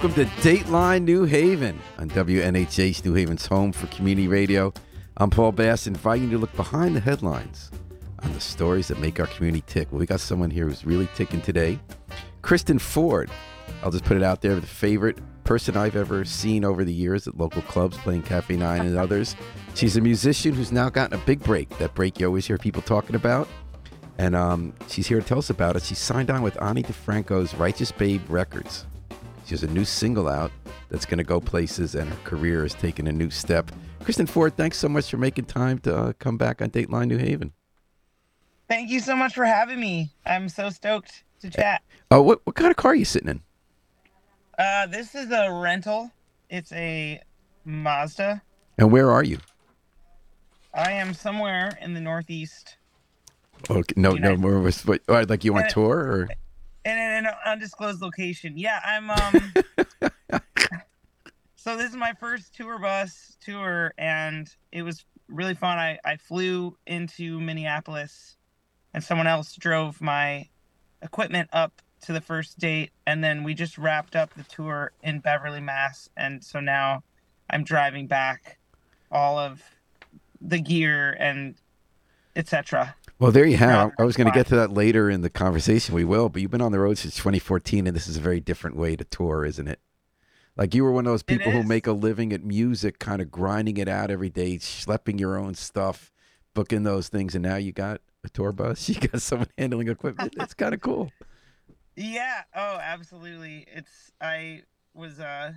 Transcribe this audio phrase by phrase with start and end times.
[0.00, 4.72] welcome to Dateline New Haven on WNHH New Haven's home for community radio.
[5.16, 7.72] I'm Paul Bass, inviting you to look behind the headlines
[8.20, 9.90] on the stories that make our community tick.
[9.90, 11.80] Well, we got someone here who's really ticking today.
[12.42, 13.28] Kristen Ford.
[13.82, 17.26] I'll just put it out there, the favorite person I've ever seen over the years
[17.26, 19.34] at local clubs playing Cafe Nine and others.
[19.74, 21.76] She's a musician who's now gotten a big break.
[21.78, 23.48] That break you always hear people talking about.
[24.18, 25.82] And um, she's here to tell us about it.
[25.82, 28.86] She signed on with Ani DiFranco's Righteous Babe Records.
[29.48, 30.52] She has a new single out
[30.90, 33.72] that's going to go places, and her career is taking a new step.
[34.04, 37.16] Kristen Ford, thanks so much for making time to uh, come back on Dateline New
[37.16, 37.54] Haven.
[38.68, 40.10] Thank you so much for having me.
[40.26, 41.80] I'm so stoked to chat.
[42.10, 43.40] Oh, what, what kind of car are you sitting in?
[44.58, 46.10] Uh, this is a rental.
[46.50, 47.22] It's a
[47.64, 48.42] Mazda.
[48.76, 49.38] And where are you?
[50.74, 52.76] I am somewhere in the Northeast.
[53.70, 54.60] Okay, no, no more.
[54.60, 56.28] What, or, like you on And- tour or?
[56.96, 58.54] In an undisclosed location.
[58.56, 59.54] Yeah, I'm um
[61.56, 65.76] So this is my first tour bus tour and it was really fun.
[65.78, 68.36] I I flew into Minneapolis
[68.94, 70.48] and someone else drove my
[71.02, 75.18] equipment up to the first date and then we just wrapped up the tour in
[75.18, 77.02] Beverly, Mass and so now
[77.50, 78.58] I'm driving back
[79.10, 79.62] all of
[80.40, 81.56] the gear and
[82.36, 82.94] etc.
[83.18, 83.92] Well, there you have.
[83.98, 85.94] I was going to get to that later in the conversation.
[85.94, 88.38] We will, but you've been on the road since 2014, and this is a very
[88.38, 89.80] different way to tour, isn't it?
[90.56, 93.30] Like you were one of those people who make a living at music, kind of
[93.30, 96.12] grinding it out every day, schlepping your own stuff,
[96.54, 98.88] booking those things, and now you got a tour bus.
[98.88, 100.34] You got someone handling equipment.
[100.38, 101.12] It's kind of cool.
[101.96, 102.42] Yeah.
[102.54, 103.66] Oh, absolutely.
[103.72, 104.62] It's I
[104.94, 105.52] was uh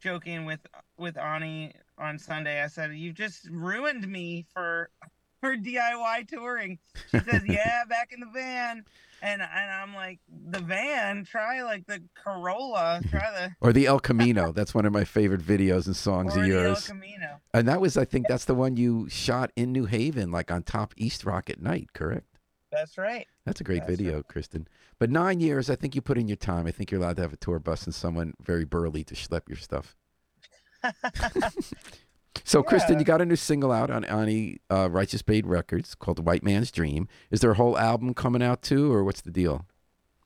[0.00, 0.60] joking with
[0.96, 2.62] with Ani on Sunday.
[2.62, 4.90] I said, "You've just ruined me for
[5.44, 6.78] for DIY touring."
[7.10, 8.84] She says, "Yeah, back in the van."
[9.22, 11.24] And and I'm like, "The van?
[11.24, 13.00] Try like the Corolla.
[13.10, 14.52] Try the Or the El Camino.
[14.52, 16.76] That's one of my favorite videos and songs or of the El.
[16.76, 20.50] Camino." And that was, I think, that's the one you shot in New Haven, like
[20.50, 21.88] on top East Rock at night.
[21.94, 22.26] Correct?
[22.70, 23.26] That's right.
[23.46, 24.28] That's a great That's video, right.
[24.28, 24.66] Kristen.
[24.98, 26.66] But nine years, I think you put in your time.
[26.66, 29.48] I think you're allowed to have a tour bus and someone very burly to schlep
[29.48, 29.96] your stuff.
[32.44, 36.18] So, Kristen, you got a new single out on Ani uh, Righteous Babe Records called
[36.18, 39.30] "The White Man's Dream." Is there a whole album coming out too, or what's the
[39.30, 39.66] deal?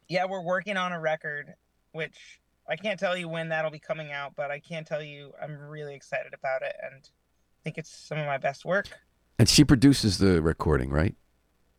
[0.09, 1.55] yeah, we're working on a record,
[1.93, 5.33] which I can't tell you when that'll be coming out, but I can tell you
[5.41, 8.89] I'm really excited about it and I think it's some of my best work.
[9.39, 11.15] And she produces the recording, right?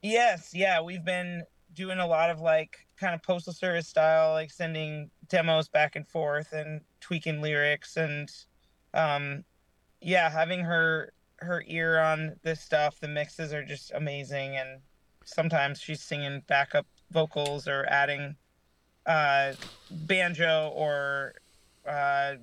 [0.01, 4.51] Yes, yeah, we've been doing a lot of like kind of postal service style, like
[4.51, 8.31] sending demos back and forth and tweaking lyrics and
[8.93, 9.43] um
[10.01, 12.99] yeah, having her her ear on this stuff.
[12.99, 14.81] The mixes are just amazing and
[15.23, 18.35] sometimes she's singing backup vocals or adding
[19.05, 19.53] uh
[19.91, 21.33] banjo or
[21.87, 22.33] uh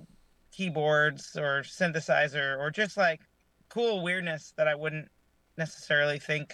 [0.51, 3.21] keyboards or synthesizer or just like
[3.69, 5.09] cool weirdness that I wouldn't
[5.57, 6.53] necessarily think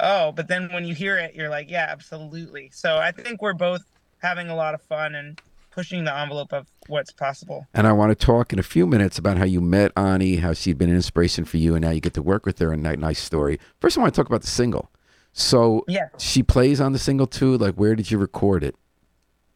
[0.00, 3.54] oh but then when you hear it you're like yeah absolutely so i think we're
[3.54, 3.82] both
[4.18, 5.40] having a lot of fun and
[5.70, 9.18] pushing the envelope of what's possible And I want to talk in a few minutes
[9.18, 12.00] about how you met Ani, how she'd been an inspiration for you, and now you
[12.00, 12.72] get to work with her.
[12.72, 13.58] And that nice story.
[13.80, 14.90] First, I want to talk about the single.
[15.32, 17.56] So yeah she plays on the single too.
[17.58, 18.74] Like, where did you record it?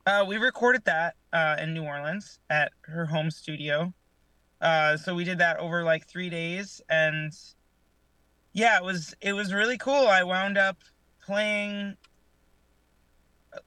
[0.06, 3.93] uh, we recorded that uh, in new orleans at her home studio
[4.61, 7.33] uh, so we did that over like three days and
[8.53, 10.77] yeah it was it was really cool i wound up
[11.25, 11.97] playing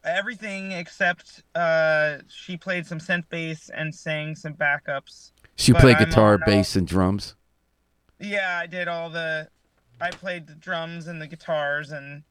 [0.03, 5.97] everything except uh, she played some synth bass and sang some backups She But played
[5.97, 7.35] I'm guitar, on all- bass, and drums.
[8.19, 9.49] Yeah, I did all the.
[10.01, 12.23] I played the drums and the guitars, and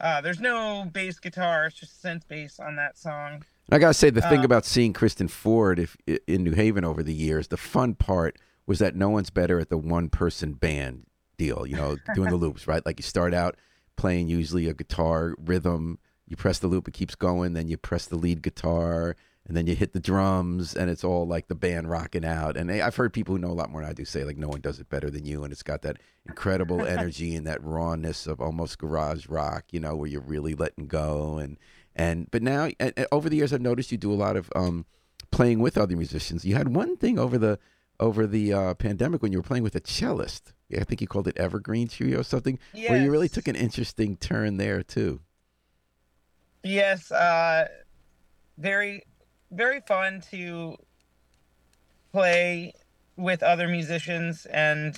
[0.00, 1.66] uh, there's no bass guitar.
[1.66, 3.44] It's just synth bass on that song.
[3.70, 5.96] I gotta say, the thing Uh, about seeing Kristen Ford if,
[6.26, 9.68] in New Haven over the years, the fun part was that no one's better at
[9.68, 11.06] the one-person band
[11.36, 11.66] deal.
[11.66, 12.84] You know, doing the loops, right?
[12.86, 13.56] Like you start out
[13.96, 18.06] playing usually a guitar rhythm, you press the loop, it keeps going, then you press
[18.06, 19.16] the lead guitar,
[19.46, 22.56] and then you hit the drums, and it's all like the band rocking out.
[22.56, 24.36] And I- I've heard people who know a lot more than I do say like
[24.36, 25.96] no one does it better than you, and it's got that
[26.26, 29.64] incredible energy and that rawness of almost garage rock.
[29.70, 31.56] You know, where you're really letting go and
[31.96, 34.50] and but now and, and over the years I've noticed you do a lot of
[34.54, 34.84] um,
[35.30, 36.44] playing with other musicians.
[36.44, 37.58] You had one thing over the
[38.00, 40.52] over the uh, pandemic when you were playing with a cellist.
[40.78, 42.58] I think you called it Evergreen Trio or something.
[42.90, 45.20] Where you really took an interesting turn there too.
[46.68, 47.66] Yes, uh,
[48.58, 49.02] very,
[49.50, 50.76] very fun to
[52.12, 52.74] play
[53.16, 54.94] with other musicians, and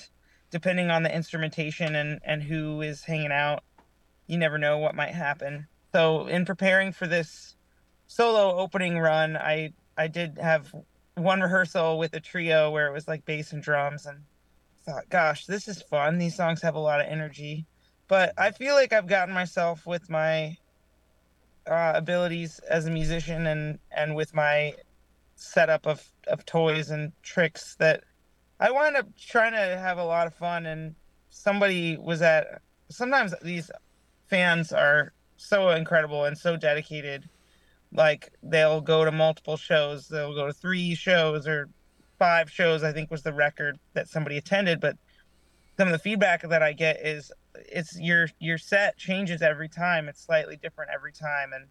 [0.50, 3.62] depending on the instrumentation and and who is hanging out,
[4.26, 5.68] you never know what might happen.
[5.92, 7.54] So, in preparing for this
[8.08, 10.74] solo opening run, I I did have
[11.14, 14.24] one rehearsal with a trio where it was like bass and drums, and
[14.84, 16.18] thought, gosh, this is fun.
[16.18, 17.64] These songs have a lot of energy,
[18.08, 20.56] but I feel like I've gotten myself with my
[21.66, 24.74] uh, abilities as a musician and and with my
[25.36, 28.04] setup of of toys and tricks that
[28.60, 30.66] I wind up trying to have a lot of fun.
[30.66, 30.94] And
[31.30, 32.60] somebody was at
[32.90, 33.70] sometimes these
[34.28, 37.28] fans are so incredible and so dedicated.
[37.92, 41.68] Like they'll go to multiple shows, they'll go to three shows or
[42.18, 42.84] five shows.
[42.84, 44.78] I think was the record that somebody attended.
[44.78, 44.96] But
[45.78, 50.08] some of the feedback that I get is it's your your set changes every time.
[50.08, 51.66] It's slightly different every time, and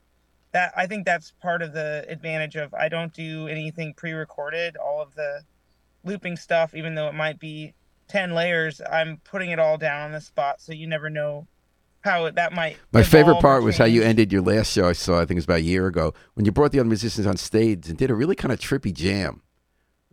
[0.51, 4.77] that I think that's part of the advantage of I don't do anything pre-recorded.
[4.77, 5.41] All of the
[6.03, 7.73] looping stuff, even though it might be
[8.07, 11.47] ten layers, I'm putting it all down on the spot, so you never know
[12.01, 12.77] how it, that might.
[12.93, 14.87] My favorite part was how you ended your last show.
[14.87, 15.17] I saw.
[15.17, 17.37] I think it was about a year ago when you brought the other musicians on
[17.37, 19.41] stage and did a really kind of trippy jam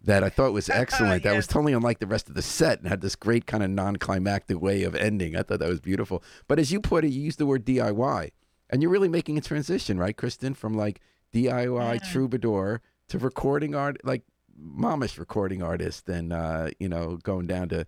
[0.07, 1.23] that I thought was excellent.
[1.25, 1.31] yes.
[1.31, 3.71] That was totally unlike the rest of the set and had this great kind of
[3.71, 5.37] non-climactic way of ending.
[5.37, 6.23] I thought that was beautiful.
[6.49, 8.31] But as you put it, you used the word DIY,
[8.71, 11.01] and you're really making a transition, right, Kristen, from like
[11.35, 12.11] DIY yeah.
[12.11, 14.23] troubadour to recording art, like
[14.59, 17.87] momish recording artist, and uh, you know, going down to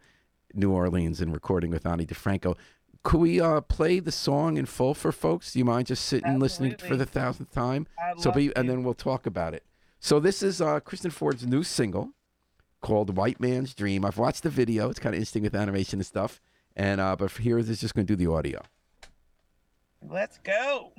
[0.55, 2.57] New Orleans and recording with Ani DiFranco.
[3.05, 5.53] Could we uh, play the song in full for folks?
[5.53, 6.71] Do you mind just sitting Absolutely.
[6.71, 7.87] listening for the thousandth time?
[7.99, 9.65] I'd so, be, and then we'll talk about it.
[10.01, 12.13] So this is uh, Kristen Ford's new single
[12.81, 16.07] called "White Man's Dream." I've watched the video; it's kind of interesting with animation and
[16.07, 16.41] stuff.
[16.77, 18.63] And uh, but here is just going to do the audio.
[20.01, 20.93] Let's go.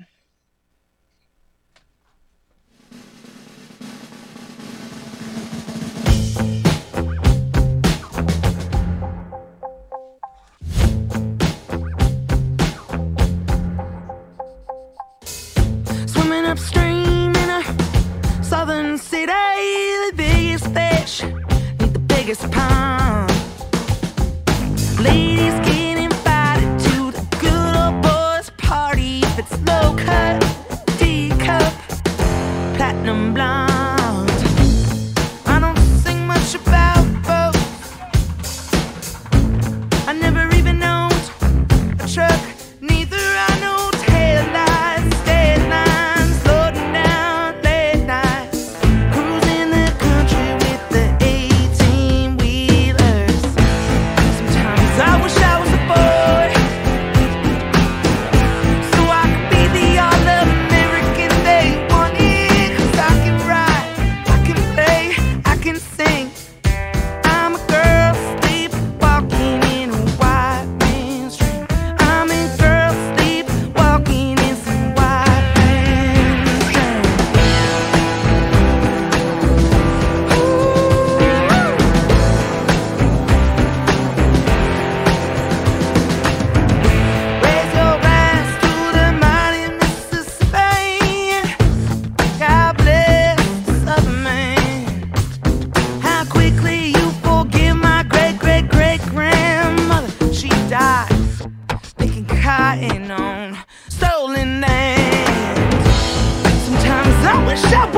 [107.50, 107.89] wish I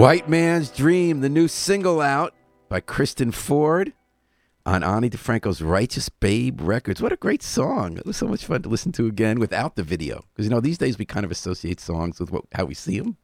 [0.00, 2.32] White Man's Dream, the new single out
[2.70, 3.92] by Kristen Ford
[4.64, 7.02] on Ani DiFranco's Righteous Babe Records.
[7.02, 7.98] What a great song.
[7.98, 10.24] It was so much fun to listen to again without the video.
[10.32, 12.98] Because, you know, these days we kind of associate songs with what, how we see
[12.98, 13.18] them.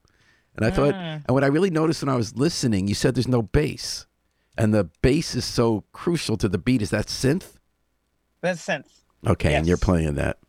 [0.55, 3.27] And I thought, and what I really noticed when I was listening, you said there's
[3.27, 4.07] no bass.
[4.59, 6.83] And the bass is so crucial to the beat.
[6.83, 7.55] Is that synth?
[8.43, 8.91] That's synth.
[9.27, 10.41] Okay, and you're playing that.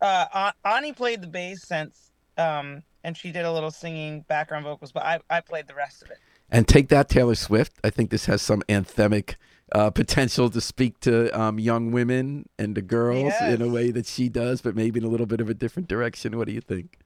[0.00, 4.92] Uh, Ani played the bass synth, um, and she did a little singing background vocals,
[4.92, 6.18] but I, I played the rest of it.
[6.50, 7.72] And take that, Taylor Swift.
[7.84, 9.34] I think this has some anthemic
[9.72, 14.06] uh, potential to speak to um, young women and to girls in a way that
[14.06, 16.36] she does, but maybe in a little bit of a different direction.
[16.38, 16.98] What do you think?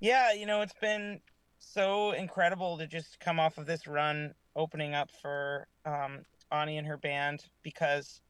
[0.00, 1.20] Yeah, you know, it's been
[1.58, 6.20] so incredible to just come off of this run opening up for um,
[6.52, 8.20] Ani and her band because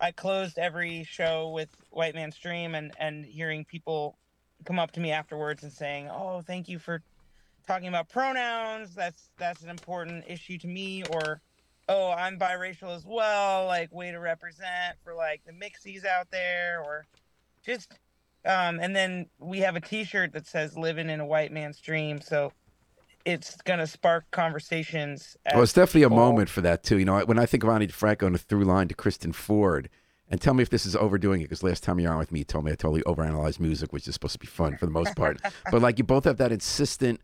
[0.00, 4.18] I closed every show with White Man's Dream and, and hearing people
[4.64, 7.02] come up to me afterwards and saying, "Oh, thank you for
[7.66, 8.94] talking about pronouns.
[8.94, 11.40] That's that's an important issue to me." Or,
[11.88, 13.66] "Oh, I'm biracial as well.
[13.66, 17.06] Like, way to represent for like the mixies out there." Or,
[17.64, 17.98] just
[18.44, 22.20] um, and then we have a T-shirt that says "Living in a White Man's Dream,"
[22.20, 22.52] so
[23.24, 25.36] it's gonna spark conversations.
[25.52, 26.98] Well, it's definitely a moment for that, too.
[26.98, 29.90] You know, when I think of Ani DiFranco and a through line to Kristen Ford,
[30.30, 32.32] and tell me if this is overdoing it, because last time you were on with
[32.32, 34.86] me, you told me I totally overanalyzed music, which is supposed to be fun for
[34.86, 35.40] the most part.
[35.70, 37.20] but like you both have that insistent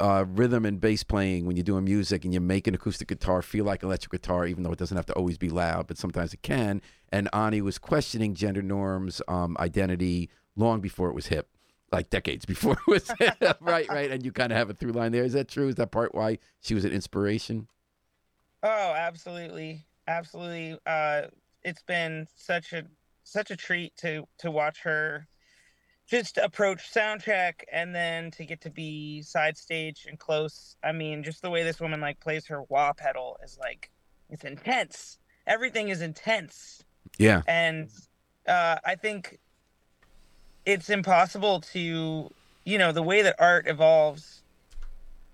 [0.00, 3.42] uh, rhythm and bass playing when you're doing music and you make an acoustic guitar
[3.42, 6.32] feel like electric guitar, even though it doesn't have to always be loud, but sometimes
[6.32, 6.80] it can.
[7.10, 11.48] And Ani was questioning gender norms, um, identity long before it was hip,
[11.92, 13.36] like decades before it was hip.
[13.60, 14.10] right, right.
[14.10, 15.24] And you kind of have a through line there.
[15.24, 15.68] Is that true?
[15.68, 17.68] Is that part why she was an inspiration?
[18.62, 20.78] Oh, absolutely, absolutely.
[20.84, 21.22] Uh,
[21.62, 22.84] it's been such a
[23.24, 25.26] such a treat to to watch her
[26.10, 30.76] just approach soundcheck and then to get to be side stage and close.
[30.82, 33.90] I mean, just the way this woman like plays her wah pedal is like
[34.28, 35.18] it's intense.
[35.46, 36.82] Everything is intense,
[37.18, 37.42] Yeah.
[37.46, 37.88] and
[38.46, 39.38] uh, I think
[40.66, 42.30] it's impossible to,
[42.64, 44.42] you know, the way that art evolves.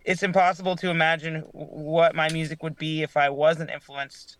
[0.04, 4.36] It's impossible to imagine what my music would be if I wasn't influenced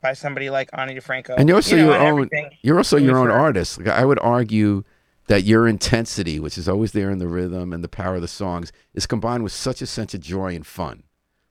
[0.00, 1.34] by somebody like Ani DiFranco.
[1.36, 2.30] And you're also You know, your own.
[2.62, 3.78] You're also your own artist.
[3.78, 4.84] Like I would argue
[5.26, 8.28] that your intensity, which is always there in the rhythm and the power of the
[8.28, 11.02] songs, is combined with such a sense of joy and fun.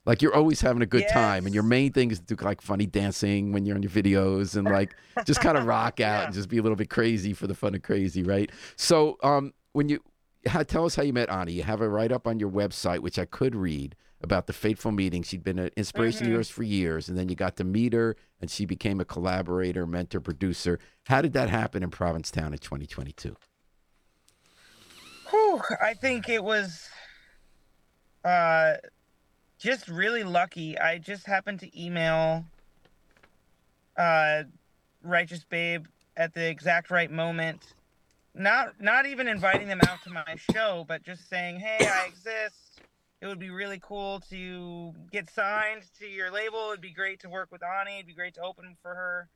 [0.06, 2.62] Like you're always having a good time, and your main thing is to do like
[2.62, 6.24] funny dancing when you're in your videos, and like just kind of rock out Yeah.
[6.26, 8.50] and just be a little bit crazy for the fun of crazy, right?
[8.78, 10.00] So, um, when you
[10.46, 13.00] how, tell us how you met Ani, you have a write up on your website,
[13.00, 15.24] which I could read about the fateful meeting.
[15.24, 16.34] She'd been an inspiration of Mhm.
[16.34, 19.86] yours for years, and then you got to meet her, and she became a collaborator,
[19.86, 20.80] mentor, producer.
[21.06, 23.36] How did that happen in Provincetown in 2022?
[25.30, 26.90] Whew, I think it was
[28.24, 28.78] uh,
[29.60, 30.78] just really lucky.
[30.78, 32.46] I just happened to email
[33.98, 34.44] uh,
[35.02, 37.74] Righteous Babe at the exact right moment.
[38.34, 42.67] Not not even inviting them out to my show, but just saying, "Hey, I exist.
[43.22, 46.70] It would be really cool to get signed to your label.
[46.70, 47.96] It'd be great to work with Ani.
[47.96, 49.30] It'd be great to open for her."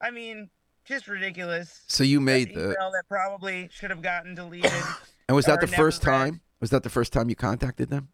[0.00, 0.50] I mean,
[0.84, 1.82] just ridiculous.
[1.86, 4.72] So you made the, email that probably should have gotten deleted.
[5.28, 6.12] and was that the first read.
[6.12, 6.40] time?
[6.60, 8.08] Was that the first time you contacted them?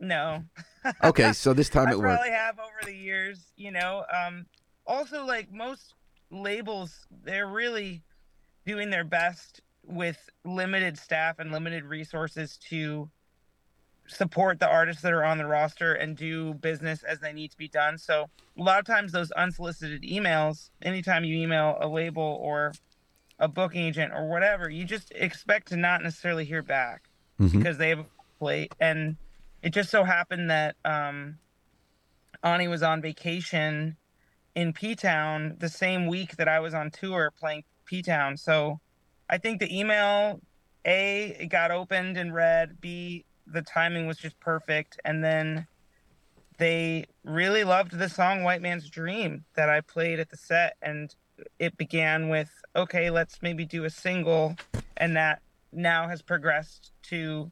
[0.00, 0.44] No.
[1.04, 2.16] Okay, so this time I it worked.
[2.16, 4.04] probably have over the years, you know.
[4.12, 4.46] Um,
[4.84, 5.94] also, like most
[6.28, 8.02] labels, they're really
[8.66, 13.08] doing their best with limited staff and limited resources to
[14.06, 17.56] support the artists that are on the roster and do business as they need to
[17.56, 17.98] be done.
[17.98, 18.28] So
[18.58, 22.72] a lot of times those unsolicited emails, anytime you email a label or
[23.38, 27.08] a booking agent or whatever, you just expect to not necessarily hear back
[27.40, 27.52] Mhm.
[27.58, 28.06] because they have a
[28.38, 28.74] plate.
[28.80, 29.16] And
[29.62, 31.38] it just so happened that um,
[32.42, 33.96] Ani was on vacation
[34.54, 38.36] in P Town the same week that I was on tour playing P Town.
[38.36, 38.80] So
[39.30, 40.40] I think the email,
[40.84, 44.98] A, it got opened and read, B, the timing was just perfect.
[45.04, 45.66] And then
[46.58, 50.76] they really loved the song White Man's Dream that I played at the set.
[50.82, 51.14] And
[51.58, 54.56] it began with, okay, let's maybe do a single.
[54.96, 55.42] And that
[55.72, 57.50] now has progressed to,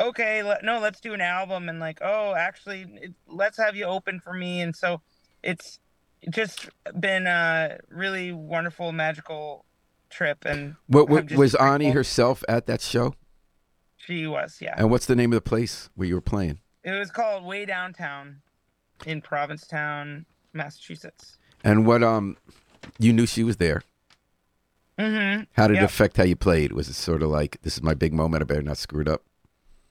[0.00, 1.68] okay, let, no, let's do an album.
[1.68, 4.60] And like, oh, actually, it, let's have you open for me.
[4.60, 5.00] And so
[5.42, 5.78] it's
[6.30, 9.64] just been a really wonderful, magical
[10.10, 10.44] trip.
[10.44, 13.14] And What, what was Ani herself at that show?
[14.06, 14.74] She was, yeah.
[14.76, 16.58] And what's the name of the place where you were playing?
[16.82, 18.42] It was called Way Downtown
[19.06, 21.38] in Provincetown, Massachusetts.
[21.62, 22.36] And what um,
[22.98, 23.82] you knew she was there.
[24.98, 25.44] Mm-hmm.
[25.52, 26.72] How did it affect how you played?
[26.72, 28.42] Was it sort of like this is my big moment?
[28.42, 29.22] I better not screw it up.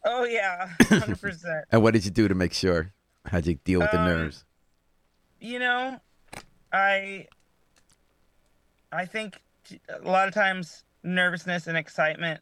[0.06, 1.66] Oh yeah, hundred percent.
[1.72, 2.94] And what did you do to make sure?
[3.26, 4.46] How'd you deal with the Um, nerves?
[5.42, 6.00] You know,
[6.72, 7.28] I
[8.94, 9.42] I think
[9.90, 12.40] a lot of times nervousness and excitement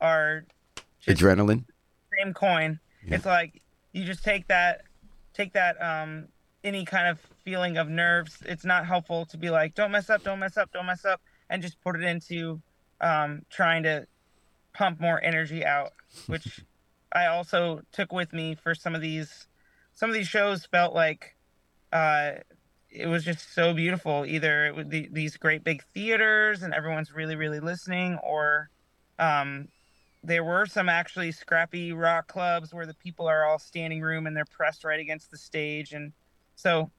[0.00, 0.46] are
[1.00, 1.64] just Adrenaline.
[2.18, 2.80] same coin.
[3.06, 3.16] Yeah.
[3.16, 3.62] It's like
[3.92, 4.82] you just take that
[5.34, 6.28] take that um
[6.64, 8.38] any kind of feeling of nerves.
[8.44, 11.20] It's not helpful to be like, don't mess up, don't mess up, don't mess up,
[11.48, 12.60] and just put it into
[13.00, 14.06] um trying to
[14.74, 15.92] pump more energy out,
[16.26, 16.60] which
[17.12, 19.46] I also took with me for some of these
[19.94, 21.36] some of these shows felt like
[21.92, 22.32] uh
[22.90, 24.24] it was just so beautiful.
[24.26, 28.70] Either it would the, these great big theaters and everyone's really, really listening, or
[29.18, 29.68] um,
[30.22, 34.36] there were some actually scrappy rock clubs where the people are all standing room and
[34.36, 35.92] they're pressed right against the stage.
[35.92, 36.12] And
[36.56, 36.90] so,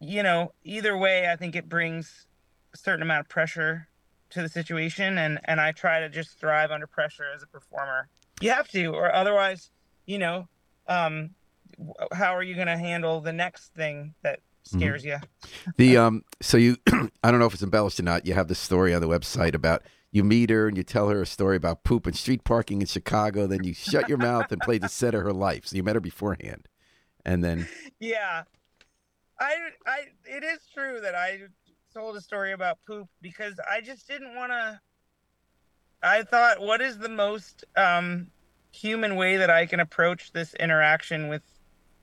[0.00, 2.26] you know, either way, I think it brings
[2.74, 3.88] a certain amount of pressure
[4.30, 5.18] to the situation.
[5.18, 8.08] And, and I try to just thrive under pressure as a performer.
[8.40, 9.70] You have to, or otherwise,
[10.06, 10.48] you know,
[10.88, 11.30] um,
[12.12, 15.18] how are you going to handle the next thing that scares you?
[15.76, 16.76] The um, so you,
[17.22, 18.26] I don't know if it's embellished or not.
[18.26, 19.82] You have the story on the website about
[20.16, 22.86] you meet her and you tell her a story about poop and street parking in
[22.86, 23.46] Chicago.
[23.46, 25.66] Then you shut your mouth and play the set of her life.
[25.66, 26.68] So you met her beforehand,
[27.26, 27.68] and then
[28.00, 28.44] Yeah.
[29.38, 29.54] I
[29.86, 31.42] I it is true that I
[31.92, 34.80] told a story about poop because I just didn't want to
[36.02, 38.28] I thought what is the most um
[38.72, 41.42] human way that I can approach this interaction with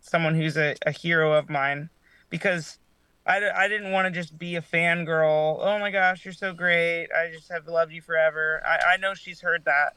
[0.02, 1.89] someone who's a, a hero of mine
[2.30, 2.78] because
[3.25, 5.57] I, I didn't want to just be a fangirl.
[5.59, 7.07] Oh my gosh, you're so great.
[7.15, 8.62] I just have loved you forever.
[8.65, 9.93] I, I know she's heard that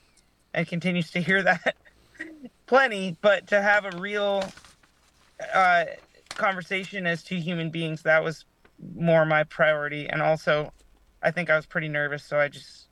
[0.55, 1.77] and continues to hear that
[2.67, 4.45] plenty, but to have a real
[5.53, 5.85] uh,
[6.31, 8.45] conversation as two human beings that was
[8.95, 10.71] more my priority and also
[11.23, 12.86] i think i was pretty nervous so i just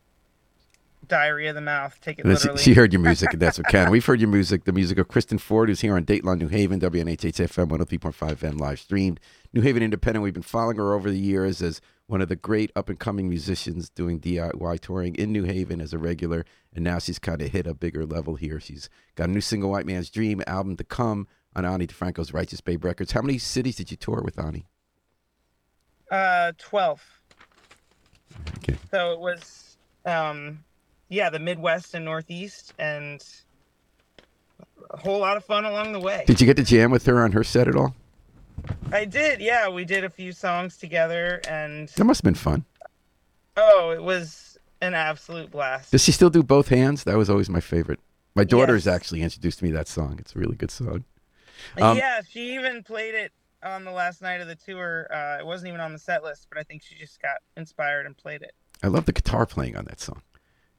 [1.05, 3.67] diarrhea of the mouth take it she, literally she heard your music, and that's what
[3.69, 3.91] counted.
[3.91, 6.81] We've heard your music, the music of Kristen Ford, who's here on Dateline New Haven,
[6.81, 9.21] WNHH FM 103.5 FM live streamed.
[9.53, 10.23] New Haven Independent.
[10.23, 13.29] We've been following her over the years as one of the great up and coming
[13.29, 17.51] musicians doing DIY touring in New Haven as a regular, and now she's kind of
[17.53, 18.59] hit a bigger level here.
[18.61, 22.61] She's got a new single, White Man's Dream, album to come on Ani DiFranco's Righteous
[22.61, 23.13] Babe Records.
[23.13, 24.67] How many cities did you tour with Ani?
[26.11, 27.03] uh 12
[28.59, 28.77] Okay.
[28.91, 30.63] so it was um
[31.09, 33.25] yeah the midwest and northeast and
[34.91, 37.23] a whole lot of fun along the way Did you get to jam with her
[37.23, 37.95] on her set at all?
[38.93, 42.65] i did yeah we did a few songs together and That must have been fun.
[43.57, 47.05] oh it was an absolute blast Does she still do both hands?
[47.05, 48.01] That was always my favorite.
[48.35, 48.95] My daughter's Yes.
[48.95, 50.17] actually introduced me to that song.
[50.19, 51.05] It's a really good song.
[51.81, 55.07] Um, yeah, she even played it on the last night of the tour.
[55.11, 58.05] Uh, it wasn't even on the set list, but I think she just got inspired
[58.05, 58.53] and played it.
[58.83, 60.21] I love the guitar playing on that song.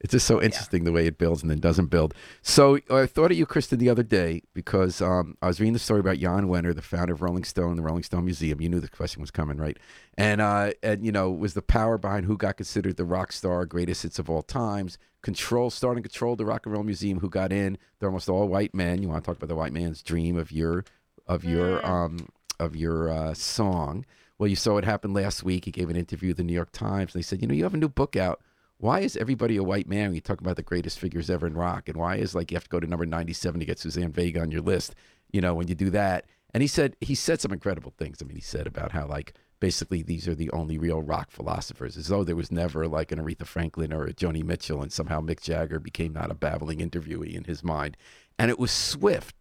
[0.00, 2.12] It's just so interesting the way it builds and then doesn't build.
[2.42, 5.78] So I thought of you, Kristen, the other day because um, I was reading the
[5.78, 8.60] story about Jan Wenner, the founder of Rolling Stone, the Rolling Stone Museum.
[8.60, 9.78] You knew the question was coming, right?
[10.18, 13.64] And uh, and you know was the power behind who got considered the rock star,
[13.64, 14.98] greatest hits of all times.
[15.22, 17.18] Control, starting control the Rock and Roll Museum.
[17.20, 17.78] Who got in?
[17.98, 19.02] They're almost all white men.
[19.02, 20.84] You want to talk about the white man's dream of your
[21.26, 21.88] of your Mm.
[21.88, 22.28] um
[22.60, 24.04] of your uh, song.
[24.38, 25.64] Well, you saw what happened last week.
[25.64, 27.14] He gave an interview with the New York Times.
[27.14, 28.40] And they said, you know, you have a new book out.
[28.78, 31.54] Why is everybody a white man when you talk about the greatest figures ever in
[31.54, 31.88] rock?
[31.88, 34.40] And why is like you have to go to number 97 to get Suzanne Vega
[34.40, 34.94] on your list,
[35.32, 36.26] you know, when you do that?
[36.52, 38.18] And he said, he said some incredible things.
[38.20, 41.96] I mean, he said about how like basically these are the only real rock philosophers,
[41.96, 45.20] as though there was never like an Aretha Franklin or a Joni Mitchell, and somehow
[45.20, 47.96] Mick Jagger became not a babbling interviewee in his mind.
[48.38, 49.36] And it was swift.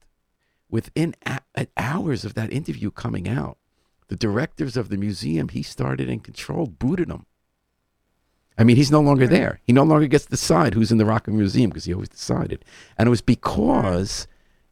[0.70, 3.58] Within a- hours of that interview coming out,
[4.08, 7.26] the directors of the museum he started and controlled booted him.
[8.58, 9.60] I mean, he's no longer there.
[9.64, 12.10] He no longer gets to decide who's in the Rock and Museum because he always
[12.10, 12.64] decided.
[12.98, 14.28] And it was because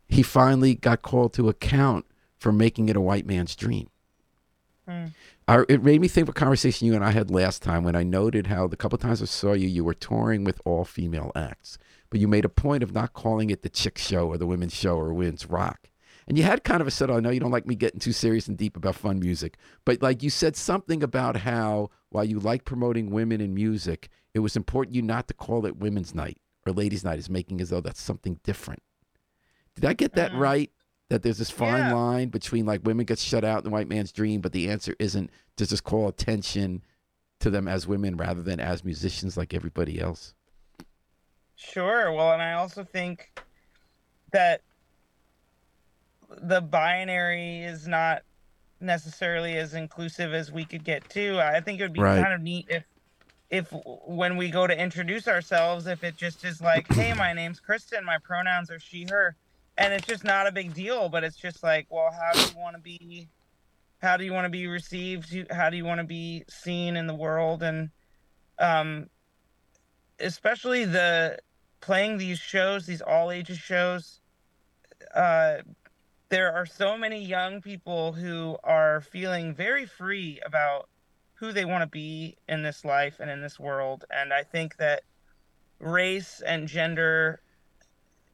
[0.07, 2.05] he finally got called to account
[2.37, 3.89] for making it a white man's dream.
[4.87, 5.07] Hmm.
[5.47, 7.95] Our, it made me think of a conversation you and I had last time when
[7.95, 11.33] I noted how the couple times I saw you, you were touring with all female
[11.35, 11.77] acts,
[12.09, 14.73] but you made a point of not calling it the chick show or the women's
[14.73, 15.89] show or women's rock.
[16.27, 17.11] And you had kind of a set.
[17.11, 20.01] I know you don't like me getting too serious and deep about fun music, but
[20.01, 24.55] like you said something about how while you like promoting women in music, it was
[24.55, 27.81] important you not to call it women's night or ladies' night, is making as though
[27.81, 28.81] that's something different.
[29.75, 30.39] Did I get that Mhm.
[30.39, 30.71] right?
[31.09, 31.93] That there's this fine Yeah.
[31.93, 34.95] line between like women get shut out in the white man's dream, but the answer
[34.99, 36.83] isn't to just call attention
[37.41, 40.33] to them as women rather than as musicians like everybody else.
[41.55, 42.11] Sure.
[42.11, 43.39] Well, and I also think
[44.31, 44.61] that
[46.41, 48.23] the binary is not
[48.79, 51.39] necessarily as inclusive as we could get to.
[51.39, 52.21] I think it would be Right.
[52.21, 52.83] kind of neat if
[53.49, 53.71] if
[54.07, 58.03] when we go to introduce ourselves, if it just is like, hey, my name's Kristen,
[58.03, 59.35] my pronouns are she, her,
[59.77, 62.57] and it's just not a big deal, but it's just like, well, how do you
[62.57, 63.29] want to be?
[64.01, 65.51] How do you want to be received?
[65.51, 67.61] How do you want to be seen in the world?
[67.61, 67.91] And
[68.57, 69.07] um,
[70.19, 71.37] especially the
[71.79, 74.19] playing these shows, these all ages shows.
[75.13, 75.57] Uh,
[76.33, 80.89] there are so many young people who are feeling very free about
[81.35, 84.03] who they want to be in this life and in this world.
[84.09, 85.03] And I think that
[85.77, 87.39] race and gender,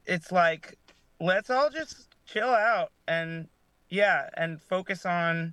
[0.06, 0.78] it's like,
[1.20, 3.48] let's all just chill out and,
[3.90, 5.52] yeah, and focus on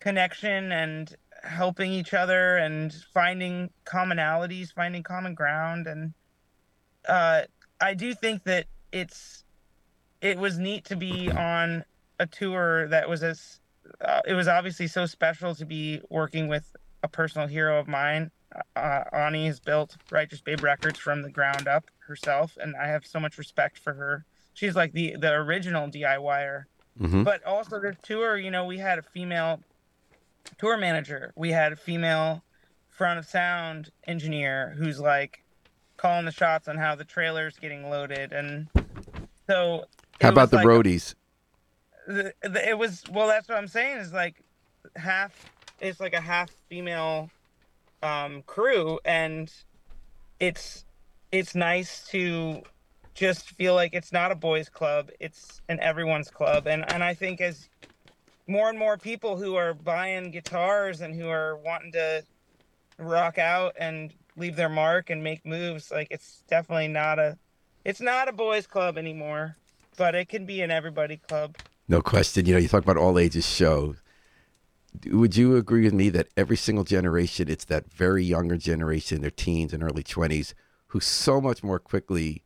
[0.00, 5.86] connection and helping each other and finding commonalities, finding common ground.
[5.86, 6.12] And
[7.08, 7.44] uh,
[7.80, 9.43] I do think that it's,
[10.24, 11.84] it was neat to be on
[12.18, 13.60] a tour that was as
[14.00, 18.30] uh, it was obviously so special to be working with a personal hero of mine.
[18.74, 23.06] Uh, Ani has built Righteous Babe Records from the ground up herself, and I have
[23.06, 24.24] so much respect for her.
[24.54, 26.64] She's like the the original DIYer.
[26.98, 27.24] Mm-hmm.
[27.24, 29.60] But also the tour, you know, we had a female
[30.58, 31.32] tour manager.
[31.36, 32.42] We had a female
[32.88, 35.44] front of sound engineer who's like
[35.98, 38.68] calling the shots on how the trailer's getting loaded, and
[39.46, 39.84] so.
[40.20, 41.14] How about the like roadies?
[42.06, 44.42] the, the, it was well that's what i'm saying is like
[44.96, 45.50] half
[45.80, 47.30] it's like a half female
[48.02, 49.52] um crew and
[50.40, 50.84] it's
[51.32, 52.62] it's nice to
[53.14, 57.14] just feel like it's not a boys club it's an everyone's club and and i
[57.14, 57.68] think as
[58.46, 62.22] more and more people who are buying guitars and who are wanting to
[62.98, 67.38] rock out and leave their mark and make moves like it's definitely not a
[67.84, 69.56] it's not a boys club anymore
[69.96, 71.56] but it can be an everybody club
[71.88, 72.46] No question.
[72.46, 73.96] You know, you talk about all ages shows.
[75.06, 79.30] Would you agree with me that every single generation, it's that very younger generation, their
[79.30, 80.54] teens and early 20s,
[80.88, 82.42] who so much more quickly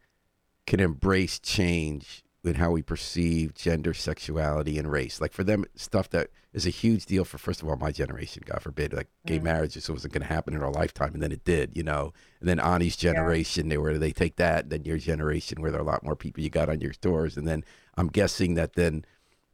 [0.66, 5.20] can embrace change in how we perceive gender, sexuality, and race?
[5.20, 8.42] Like for them, stuff that is a huge deal for, first of all, my generation,
[8.44, 9.44] God forbid, like gay Mm.
[9.44, 11.14] marriage just wasn't going to happen in our lifetime.
[11.14, 12.12] And then it did, you know.
[12.40, 15.84] And then Ani's generation, they where they take that, then your generation, where there are
[15.84, 17.36] a lot more people you got on your tours.
[17.36, 17.64] And then
[17.96, 19.04] I'm guessing that then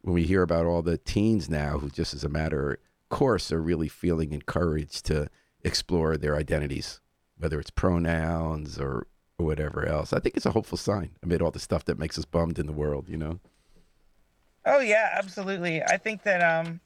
[0.03, 3.53] when we hear about all the teens now who just as a matter of course
[3.53, 5.29] are really feeling encouraged to
[5.63, 7.01] explore their identities
[7.37, 9.07] whether it's pronouns or,
[9.39, 12.19] or whatever else i think it's a hopeful sign amid all the stuff that makes
[12.19, 13.41] us bummed in the world you know
[14.67, 15.83] Oh yeah, absolutely.
[15.83, 16.81] I think that um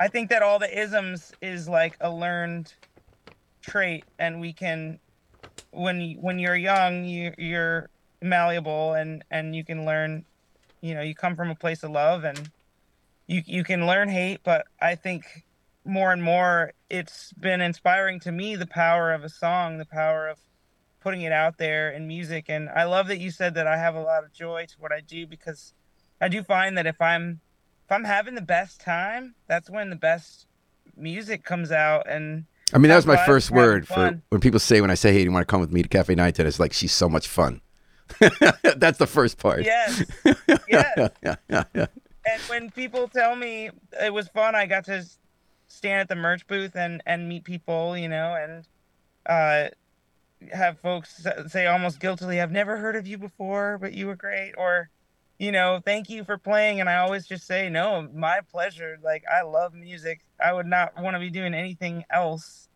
[0.00, 2.72] I think that all the isms is like a learned
[3.60, 4.98] trait and we can
[5.70, 7.88] when when you're young, you you're
[8.20, 10.24] malleable and and you can learn
[10.80, 12.50] you know, you come from a place of love and
[13.26, 15.44] you you can learn hate, but I think
[15.84, 20.28] more and more it's been inspiring to me the power of a song, the power
[20.28, 20.38] of
[21.00, 23.94] putting it out there in music and I love that you said that I have
[23.94, 25.74] a lot of joy to what I do because
[26.20, 27.40] I do find that if I'm
[27.84, 30.46] if I'm having the best time, that's when the best
[30.96, 34.20] music comes out and i mean that was my That's why I'm first word for
[34.30, 35.88] when people say when i say hey do you want to come with me to
[35.88, 37.60] cafe 910 it's like she's so much fun
[38.76, 40.04] that's the first part yes.
[40.68, 41.10] yes.
[41.22, 41.86] yeah, yeah, yeah.
[42.30, 43.70] And when people tell me
[44.02, 45.04] it was fun, I got to
[45.68, 48.66] stand at the merch booth and and meet people, you know, and
[49.26, 49.70] uh
[50.52, 54.52] have folks say almost guiltily, "I've never heard of you before, but you were great,"
[54.56, 54.90] or
[55.38, 58.98] you know, "Thank you for playing." And I always just say, "No, my pleasure.
[59.02, 60.20] Like I love music.
[60.42, 62.68] I would not want to be doing anything else."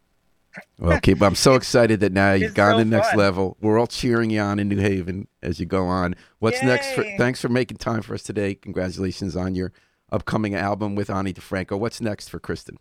[0.78, 1.22] Well, keep.
[1.22, 3.18] I'm so excited that now you've It's gone so to the next fun.
[3.18, 3.56] level.
[3.60, 6.14] We're all cheering you on in New Haven as you go on.
[6.40, 6.92] What's next?
[6.92, 8.54] For, thanks for making time for us today.
[8.54, 9.72] Congratulations on your
[10.10, 11.78] upcoming album with Ani DiFranco.
[11.78, 12.78] What's next for Kristen?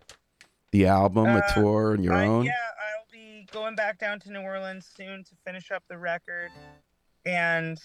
[0.71, 2.45] The album, a Uh, tour, and your own.
[2.45, 2.51] Yeah,
[3.51, 6.49] going back down to New Orleans soon to finish up the record,
[7.25, 7.79] and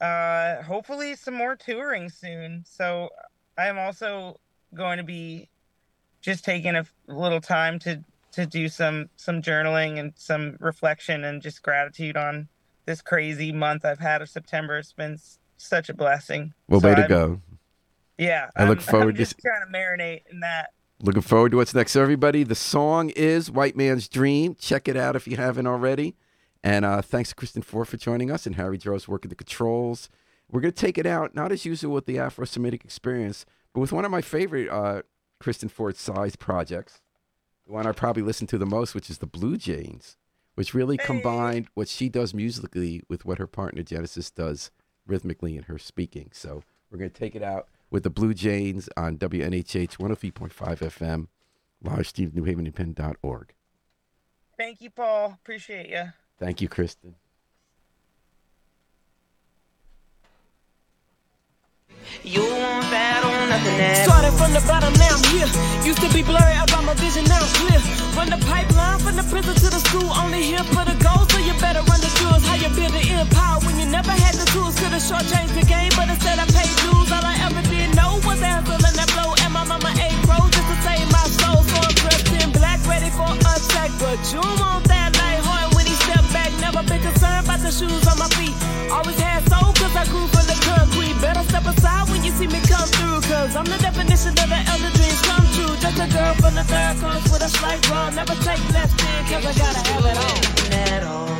[0.00, 2.64] uh, hopefully some more touring soon.
[2.66, 3.10] So
[3.58, 4.38] I am also
[4.74, 5.48] going to be
[6.20, 8.02] just taking a little time to
[8.32, 12.48] to do some some journaling and some reflection and just gratitude on
[12.86, 14.78] this crazy month I've had of September.
[14.78, 16.52] It's been s- such a blessing.
[16.68, 17.40] Well, So way to I'm- go.
[18.18, 20.70] Yeah, I look I'm- forward I'm to just trying to marinate in that.
[21.00, 21.96] Looking forward to what's next.
[21.96, 24.54] Everybody, the song is White Man's Dream.
[24.54, 26.14] Check it out if you haven't already.
[26.62, 30.08] And uh, thanks to Kristen Ford for joining us and Harry Droz working the controls.
[30.50, 33.80] We're going to take it out, not as usual with the Afro Semitic experience, but
[33.80, 35.02] with one of my favorite uh,
[35.40, 37.02] Kristen Ford sized projects.
[37.66, 40.16] The one I probably listen to the most, which is the Blue Jays,
[40.54, 41.06] which really Hey.
[41.06, 44.70] combined what she does musically with what her partner Genesis does
[45.06, 46.30] rhythmically in her speaking.
[46.32, 51.28] So we're going to take it out with the Blue Jays on WNHH 103.5 FM,
[51.80, 53.54] live stream at newhavenindependent.org.
[54.58, 55.38] Thank you, Paul.
[55.40, 56.02] Appreciate you.
[56.36, 57.14] Thank you, Kristen.
[62.24, 64.10] You want that or nothing else.
[64.10, 65.46] Started from the bottom, now I'm here.
[65.86, 67.78] Used to be blurry about my vision, now it's clear.
[68.18, 71.38] Run the pipeline from the prison to the school, only here for the goals, so
[71.38, 72.42] you better run the jewels.
[72.42, 74.74] How you build an empire when you never had the tools.
[74.82, 75.43] Could've the game, but
[96.44, 98.14] from the third class with a slight wrong.
[98.14, 100.38] Never take less than, cause I gotta have it all.
[101.14, 101.36] all.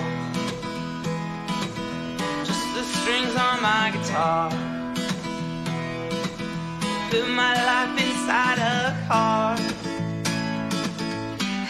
[2.49, 4.51] Just the strings on my guitar.
[7.11, 8.75] Put my life inside a
[9.09, 9.57] car.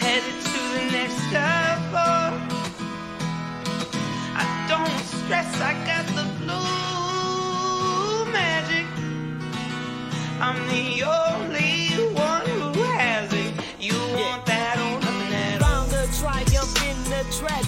[0.03, 1.75] Headed to the next level.
[1.97, 2.53] Oh.
[4.43, 6.71] I don't stress, I got the blue
[8.31, 8.87] magic.
[10.45, 11.74] I'm the only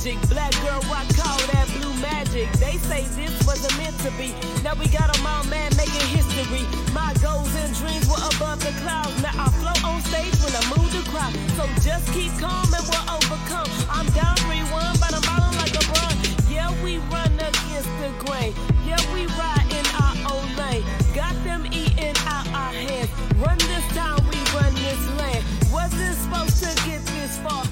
[0.07, 2.49] Black girl, I call that blue magic.
[2.63, 4.33] They say this wasn't meant to be.
[4.63, 6.63] Now we got 'em all man making history.
[6.93, 9.21] My goals and dreams were above the clouds.
[9.21, 11.33] Now I float on stage when I move the crowd.
[11.57, 13.67] So just keep calm and we'll overcome.
[13.91, 16.15] I'm down 3-1, but I'm ballin' like a run.
[16.47, 18.55] Yeah, we run against the grain.
[18.87, 20.85] Yeah, we ride in our own lane.
[21.13, 23.09] Got them eating out our hands.
[23.43, 25.43] Run this town, we run this land.
[25.69, 27.65] Wasn't supposed to get this far.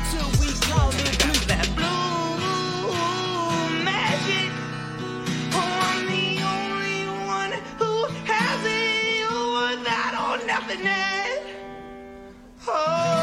[0.00, 1.46] Until we call it blue.
[1.48, 2.90] that blue
[3.84, 4.50] magic.
[5.52, 7.92] Oh, I'm the only one who
[8.30, 9.18] has it.
[9.20, 10.86] You want that or nothing.
[10.86, 11.38] eh?
[12.68, 13.19] Oh.